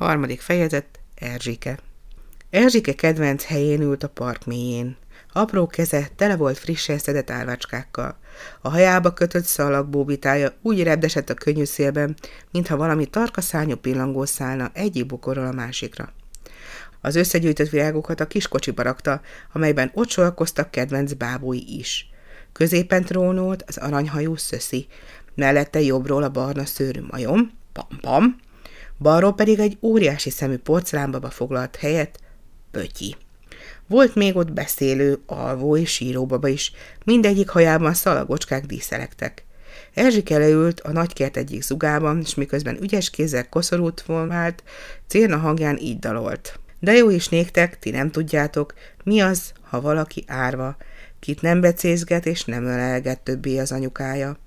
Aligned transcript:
Harmadik 0.00 0.40
fejezet, 0.40 1.00
Erzsike. 1.14 1.78
Erzsike 2.50 2.94
kedvenc 2.94 3.44
helyén 3.44 3.80
ült 3.80 4.02
a 4.02 4.08
park 4.08 4.46
mélyén. 4.46 4.96
Apró 5.32 5.66
keze 5.66 6.08
tele 6.16 6.36
volt 6.36 6.58
frissen 6.58 6.98
szedett 6.98 7.30
árvácskákkal. 7.30 8.18
A 8.60 8.68
hajába 8.70 9.12
kötött 9.12 9.44
szalag 9.44 9.88
bóbitája 9.88 10.52
úgy 10.62 10.82
repdesett 10.82 11.30
a 11.30 11.34
könnyű 11.34 11.64
szélben, 11.64 12.16
mintha 12.50 12.76
valami 12.76 13.06
tarka 13.06 13.40
szárnyú 13.40 13.74
pillangó 13.76 14.24
szállna 14.24 14.70
egyik 14.72 15.06
bokorról 15.06 15.46
a 15.46 15.52
másikra. 15.52 16.12
Az 17.00 17.16
összegyűjtött 17.16 17.68
virágokat 17.68 18.20
a 18.20 18.26
kiskocsiba 18.26 18.82
rakta, 18.82 19.20
amelyben 19.52 19.90
ott 19.94 20.10
sorakoztak 20.10 20.70
kedvenc 20.70 21.12
bábúi 21.12 21.78
is. 21.78 22.10
Középen 22.52 23.04
trónolt 23.04 23.62
az 23.66 23.76
aranyhajú 23.76 24.36
szöszi, 24.36 24.86
mellette 25.34 25.80
jobbról 25.80 26.22
a 26.22 26.30
barna 26.30 26.64
szőrű 26.64 27.00
majom, 27.10 27.50
pam-pam, 27.72 28.48
balról 29.00 29.34
pedig 29.34 29.58
egy 29.58 29.78
óriási 29.82 30.30
szemű 30.30 30.56
porcelánbaba 30.56 31.30
foglalt 31.30 31.76
helyet, 31.76 32.18
Pötyi. 32.70 33.16
Volt 33.86 34.14
még 34.14 34.36
ott 34.36 34.52
beszélő, 34.52 35.18
alvó 35.26 35.76
és 35.76 35.92
síróbaba 35.92 36.48
is, 36.48 36.72
mindegyik 37.04 37.48
hajában 37.48 37.94
szalagocskák 37.94 38.66
díszelektek. 38.66 39.44
Erzsike 39.94 40.38
leült 40.38 40.80
a 40.80 40.92
nagykert 40.92 41.36
egyik 41.36 41.62
zugában, 41.62 42.20
és 42.20 42.34
miközben 42.34 42.82
ügyes 42.82 43.10
kézzel 43.10 43.48
koszorút 43.48 44.00
formált, 44.00 44.62
cérna 45.06 45.36
hangján 45.36 45.78
így 45.78 45.98
dalolt. 45.98 46.58
De 46.78 46.92
jó 46.92 47.10
is 47.10 47.28
néktek, 47.28 47.78
ti 47.78 47.90
nem 47.90 48.10
tudjátok, 48.10 48.74
mi 49.04 49.20
az, 49.20 49.52
ha 49.62 49.80
valaki 49.80 50.24
árva, 50.26 50.76
kit 51.20 51.42
nem 51.42 51.60
becézget 51.60 52.26
és 52.26 52.44
nem 52.44 52.64
ölelget 52.64 53.20
többé 53.20 53.58
az 53.58 53.72
anyukája. 53.72 54.38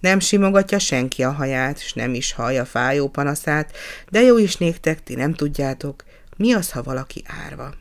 Nem 0.00 0.20
simogatja 0.20 0.78
senki 0.78 1.22
a 1.22 1.30
haját, 1.30 1.78
s 1.78 1.92
nem 1.92 2.14
is 2.14 2.32
hallja 2.32 2.64
fájó 2.64 3.08
panaszát, 3.08 3.76
de 4.10 4.20
jó 4.20 4.38
is 4.38 4.56
néktek, 4.56 5.02
ti 5.02 5.14
nem 5.14 5.34
tudjátok, 5.34 6.04
mi 6.36 6.52
az, 6.52 6.70
ha 6.70 6.82
valaki 6.82 7.24
árva. 7.46 7.74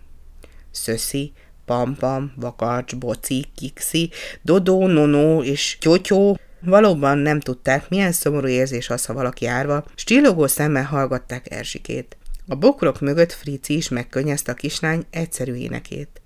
Szöszi, 0.72 1.34
pampam, 1.66 2.34
vakarcs, 2.36 2.96
boci, 2.96 3.46
kiksi, 3.56 4.10
dodó, 4.42 4.88
nonó 4.88 5.44
és 5.44 5.78
tyótyó 5.80 6.38
valóban 6.62 7.18
nem 7.18 7.40
tudták, 7.40 7.90
milyen 7.90 8.12
szomorú 8.12 8.48
érzés 8.48 8.90
az, 8.90 9.06
ha 9.06 9.14
valaki 9.14 9.46
árva, 9.46 9.86
s 9.96 10.04
csillogó 10.04 10.48
szemmel 10.48 10.84
hallgatták 10.84 11.52
Erzsikét. 11.52 12.18
A 12.48 12.56
bokrok 12.56 13.00
mögött 13.00 13.34
Frici 13.34 13.76
is 13.76 13.90
megkönnyezte 13.90 14.52
a 14.52 14.56
kislány 14.56 15.06
egyszerű 15.10 15.54
énekét. 15.54 16.22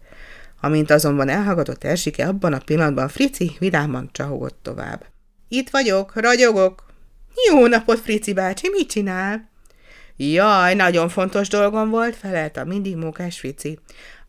Amint 0.65 0.91
azonban 0.91 1.29
elhallgatott 1.29 1.83
Erzsike, 1.83 2.27
abban 2.27 2.53
a 2.53 2.61
pillanatban 2.65 3.07
Frici 3.07 3.55
vidáman 3.59 4.09
csahogott 4.11 4.59
tovább. 4.61 5.05
Itt 5.47 5.69
vagyok, 5.69 6.15
ragyogok. 6.15 6.85
Jó 7.49 7.67
napot, 7.67 7.99
Frici 7.99 8.33
bácsi, 8.33 8.69
mit 8.69 8.89
csinál? 8.89 9.49
Jaj, 10.15 10.73
nagyon 10.73 11.09
fontos 11.09 11.47
dolgom 11.47 11.89
volt, 11.89 12.15
felelt 12.15 12.57
a 12.57 12.65
mindig 12.65 12.95
mókás 12.95 13.39
Frici. 13.39 13.79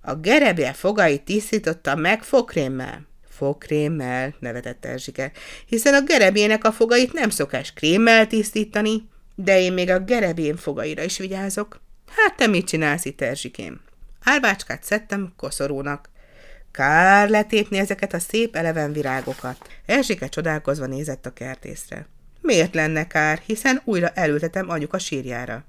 A 0.01 0.15
gerebje 0.15 0.73
fogait 0.73 1.23
tisztítottam 1.23 2.01
meg 2.01 2.23
fogkrémmel. 2.23 3.07
Fogkrémmel, 3.29 4.35
nevetett 4.39 4.85
Erzsike, 4.85 5.33
hiszen 5.67 5.95
a 5.95 6.03
gerebjének 6.03 6.65
a 6.65 6.73
fogait 6.73 7.13
nem 7.13 7.31
szokás 7.31 7.73
krémmel 7.73 8.27
tisztítani, 8.27 9.09
de 9.35 9.61
én 9.61 9.73
még 9.73 9.91
a 9.91 9.99
gerebjén 9.99 10.57
fogaira 10.57 11.03
is 11.03 11.19
vigyázok. 11.19 11.81
Hát 12.17 12.37
te 12.37 12.47
mit 12.47 12.67
csinálsz 12.67 13.05
itt, 13.05 13.21
Erzsikém? 13.21 13.81
Árvácskát 14.23 14.85
szedtem 14.85 15.33
koszorúnak. 15.37 16.13
Kár 16.75 17.29
letépni 17.29 17.79
ezeket 17.79 18.15
a 18.15 18.19
szép 18.19 18.57
eleven 18.57 18.93
virágokat. 18.93 19.57
Erzsike 19.87 20.29
csodálkozva 20.29 20.87
nézett 20.87 21.27
a 21.27 21.33
kertészre. 21.33 22.07
Miért 22.41 22.75
lenne 22.75 23.07
kár, 23.07 23.39
hiszen 23.47 23.81
újra 23.85 24.09
elültetem 24.09 24.71
anyuka 24.71 24.99
sírjára. 24.99 25.65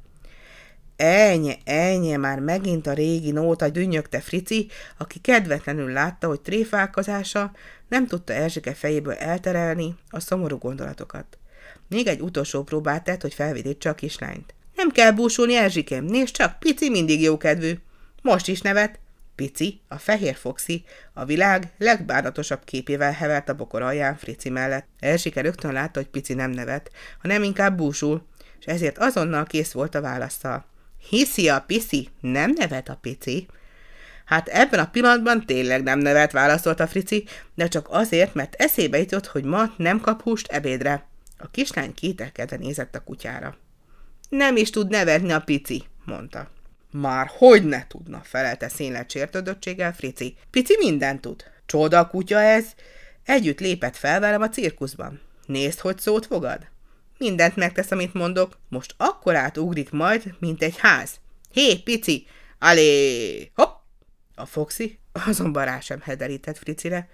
Ennyi, 0.95 1.58
ennyi, 1.64 2.16
már 2.16 2.39
megint 2.39 2.88
a 2.88 2.94
régi 2.94 3.31
nóta 3.31 3.70
dünnyögte 3.70 4.20
Frici, 4.20 4.67
aki 4.98 5.20
kedvetlenül 5.20 5.92
látta, 5.92 6.28
hogy 6.28 6.42
tréfálkozása 6.42 7.52
nem 7.88 8.08
tudta 8.08 8.33
Erzsike 8.33 8.73
fejéből 8.73 9.14
elterelni 9.14 9.95
a 10.10 10.20
szomorú 10.20 10.58
gondolatokat. 10.58 11.37
Még 11.89 12.08
egy 12.08 12.22
utolsó 12.22 12.64
próbát 12.64 13.04
tett, 13.04 13.22
hogy 13.22 13.33
felvidítse 13.33 13.89
a 13.89 13.95
kislányt. 13.95 14.54
Nem 14.76 14.89
kell 14.89 15.11
búsulni, 15.11 15.55
Erzsikém, 15.55 16.04
nézd 16.04 16.33
csak, 16.33 16.60
Pici 16.60 16.89
mindig 16.89 17.22
jókedvű. 17.22 17.73
Most 18.22 18.48
is 18.48 18.61
nevet. 18.61 18.99
Pici, 19.36 19.82
a 19.88 19.98
fehér 19.98 20.36
foxi, 20.36 20.84
a 21.14 21.26
világ 21.26 21.72
legbánatosabb 21.78 22.64
képével 22.64 23.12
hevert 23.12 23.50
a 23.50 23.56
bokor 23.56 23.82
alján 23.82 24.16
Frici 24.16 24.50
mellett. 24.50 24.88
Erzsike 25.00 25.42
rögtön 25.42 25.73
látta, 25.73 26.00
hogy 26.00 26.10
Pici 26.10 26.34
nem 26.34 26.52
nevet, 26.52 26.92
hanem 27.22 27.44
inkább 27.44 27.78
búsul, 27.78 28.26
és 28.60 28.66
ezért 28.66 28.98
azonnal 28.98 29.46
kész 29.46 29.72
volt 29.72 29.96
a 29.96 30.02
választal. 30.02 30.66
Hiszi 31.10 31.50
a 31.50 31.62
piszi, 31.62 32.10
nem 32.22 32.52
nevet 32.52 32.90
a 32.90 32.98
pici. 33.02 33.48
Hát 34.26 34.48
ebben 34.48 34.80
a 34.80 34.90
pillanatban 34.90 35.46
tényleg 35.46 35.84
nem 35.84 36.00
nevet, 36.00 36.32
válaszolta 36.32 36.88
Frici, 36.88 37.26
de 37.56 37.67
csak 37.67 37.88
azért, 37.90 38.34
mert 38.34 38.56
eszébe 38.56 38.98
jutott, 39.00 39.28
hogy 39.28 39.44
ma 39.44 39.73
nem 39.78 40.00
kap 40.02 40.22
húst 40.22 40.48
ebédre. 40.48 41.08
A 41.38 41.50
kislány 41.52 41.94
kételkedve 41.94 42.58
nézett 42.58 42.96
a 42.96 43.04
kutyára. 43.04 43.58
Nem 44.30 44.56
is 44.56 44.70
tud 44.70 44.90
nevetni 44.90 45.32
a 45.32 45.40
pici, 45.40 45.84
mondta. 46.06 46.50
Már 47.02 47.32
hogy 47.38 47.64
ne 47.64 47.88
tudna, 47.88 48.22
felelte 48.23 48.70
színlet 48.70 49.11
sértődöttséggel 49.11 49.94
Frici. 49.94 50.38
Pici 50.50 50.76
mindent 50.78 51.22
tud. 51.22 51.44
Csoda 51.66 52.08
kutya 52.08 52.42
ez. 52.42 52.66
Együtt 53.23 53.60
lépett 53.60 53.95
fel 53.95 54.20
velem 54.20 54.42
a 54.42 54.50
cirkuszban. 54.50 55.22
Nézd, 55.45 55.80
hogy 55.80 56.00
szót 56.00 56.26
fogad. 56.26 56.67
Mindent 57.17 57.55
megtesz, 57.55 57.92
amit 57.92 58.14
mondok. 58.14 58.58
Most 58.70 58.94
akkor 58.98 59.36
átugrik 59.36 59.92
majd, 59.92 60.36
mint 60.39 60.64
egy 60.64 60.78
ház. 60.78 61.11
Hé, 61.52 61.76
pici! 61.76 62.28
Alé! 62.60 63.52
Hopp! 63.55 63.80
A 64.36 64.45
Foxy 64.45 65.00
azonban 65.28 65.66
rá 65.66 65.80
sem 65.80 66.02
hederített 66.02 66.58
Fricire, 66.58 67.10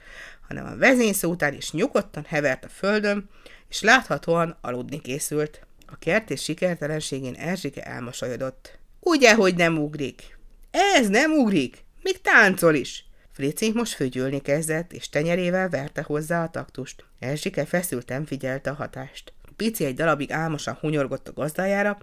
hanem 0.47 0.65
a 0.65 0.77
vezényszó 0.77 1.29
után 1.29 1.53
is 1.53 1.71
nyugodtan 1.71 2.25
hevert 2.27 2.65
a 2.65 2.69
földön, 2.69 3.29
és 3.69 3.81
láthatóan 3.81 4.57
aludni 4.61 5.01
készült. 5.01 5.65
A 5.85 5.97
kert 5.99 6.29
és 6.29 6.43
sikertelenségén 6.43 7.33
Erzsike 7.33 7.83
elmosolyodott. 7.83 8.79
Ugye, 9.03 9.35
hogy 9.35 9.55
nem 9.55 9.77
ugrik? 9.77 10.37
Ez 10.71 11.09
nem 11.09 11.31
ugrik, 11.31 11.83
még 12.01 12.21
táncol 12.21 12.75
is. 12.75 13.05
Frici 13.31 13.71
most 13.73 13.93
fügyülni 13.93 14.41
kezdett, 14.41 14.93
és 14.93 15.09
tenyerével 15.09 15.69
verte 15.69 16.01
hozzá 16.01 16.43
a 16.43 16.49
taktust. 16.49 17.05
Erzsike 17.19 17.65
feszülten 17.65 18.25
figyelte 18.25 18.69
a 18.69 18.73
hatást. 18.73 19.33
Pici 19.55 19.85
egy 19.85 19.95
darabig 19.95 20.31
álmosan 20.31 20.77
hunyorgott 20.79 21.27
a 21.27 21.33
gazdájára, 21.33 21.97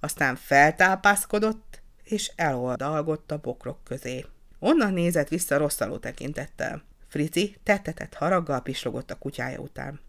aztán 0.00 0.36
feltápászkodott, 0.36 1.82
és 2.04 2.32
eloldalgott 2.36 3.30
a 3.30 3.38
bokrok 3.38 3.84
közé. 3.84 4.24
Onnan 4.58 4.92
nézett 4.92 5.28
vissza 5.28 5.56
rosszaló 5.56 5.96
tekintettel. 5.96 6.82
Frici 7.08 7.56
tettetett 7.62 8.14
haraggal 8.14 8.62
pislogott 8.62 9.10
a 9.10 9.18
kutyája 9.18 9.58
után. 9.58 10.00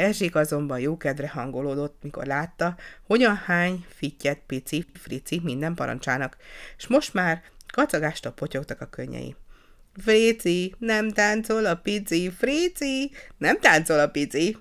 Erzsik 0.00 0.34
azonban 0.34 0.80
jókedre 0.80 1.28
hangolódott, 1.28 2.02
mikor 2.02 2.26
látta, 2.26 2.76
hogyan 3.06 3.36
hány 3.36 3.84
fittyet 3.88 4.40
pici, 4.46 4.86
frici 4.94 5.40
minden 5.44 5.74
parancsának, 5.74 6.36
és 6.76 6.86
most 6.86 7.14
már 7.14 7.42
kacagástól 7.72 8.32
potyogtak 8.32 8.80
a 8.80 8.86
könnyei. 8.86 9.36
Frici, 9.96 10.74
nem 10.78 11.10
táncol 11.10 11.66
a 11.66 11.74
pici, 11.74 12.30
Frici, 12.30 13.10
nem 13.38 13.60
táncol 13.60 13.98
a 13.98 14.08
pici, 14.08 14.56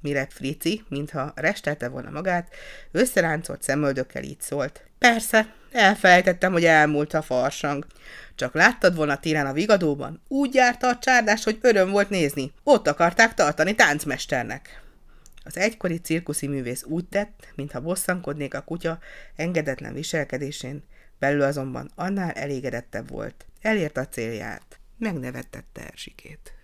mire 0.00 0.26
Frici, 0.30 0.82
mintha 0.88 1.32
restelte 1.34 1.88
volna 1.88 2.10
magát, 2.10 2.54
összeráncolt 2.90 3.62
szemöldökkel 3.62 4.22
így 4.22 4.40
szólt. 4.40 4.84
Persze, 4.98 5.54
elfelejtettem, 5.74 6.52
hogy 6.52 6.64
elmúlt 6.64 7.14
a 7.14 7.22
farsang. 7.22 7.86
Csak 8.34 8.54
láttad 8.54 8.94
volna 8.94 9.16
téren 9.16 9.46
a 9.46 9.52
vigadóban? 9.52 10.22
Úgy 10.28 10.54
járta 10.54 10.88
a 10.88 10.98
csárdás, 10.98 11.44
hogy 11.44 11.58
öröm 11.60 11.90
volt 11.90 12.10
nézni. 12.10 12.52
Ott 12.62 12.88
akarták 12.88 13.34
tartani 13.34 13.74
táncmesternek. 13.74 14.82
Az 15.44 15.56
egykori 15.56 16.00
cirkuszi 16.00 16.46
művész 16.46 16.84
úgy 16.84 17.04
tett, 17.04 17.52
mintha 17.54 17.80
bosszankodnék 17.80 18.54
a 18.54 18.60
kutya 18.60 18.98
engedetlen 19.36 19.94
viselkedésén, 19.94 20.82
belül 21.18 21.42
azonban 21.42 21.90
annál 21.94 22.30
elégedettebb 22.30 23.08
volt. 23.08 23.46
Elért 23.60 23.96
a 23.96 24.08
célját. 24.08 24.78
Megnevettette 24.98 25.86
Erzsikét. 25.86 26.52